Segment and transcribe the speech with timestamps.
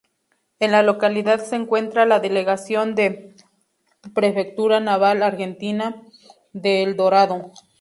[0.57, 3.35] En la localidad se encuentra la delegación de
[4.15, 6.01] Prefectura Naval Argentina
[6.53, 7.51] de Eldorado.